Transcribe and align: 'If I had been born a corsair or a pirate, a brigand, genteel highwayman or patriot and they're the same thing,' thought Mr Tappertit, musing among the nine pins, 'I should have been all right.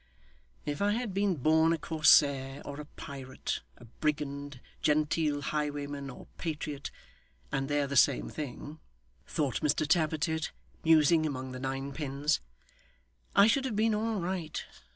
'If 0.65 0.81
I 0.81 0.93
had 0.93 1.13
been 1.13 1.35
born 1.35 1.71
a 1.73 1.77
corsair 1.77 2.63
or 2.65 2.81
a 2.81 2.85
pirate, 2.85 3.59
a 3.77 3.85
brigand, 3.85 4.59
genteel 4.81 5.41
highwayman 5.43 6.09
or 6.09 6.25
patriot 6.39 6.89
and 7.51 7.69
they're 7.69 7.85
the 7.85 7.95
same 7.95 8.27
thing,' 8.27 8.79
thought 9.27 9.61
Mr 9.61 9.87
Tappertit, 9.87 10.53
musing 10.83 11.27
among 11.27 11.51
the 11.51 11.59
nine 11.59 11.93
pins, 11.93 12.39
'I 13.35 13.45
should 13.45 13.65
have 13.65 13.75
been 13.75 13.93
all 13.93 14.19
right. 14.21 14.65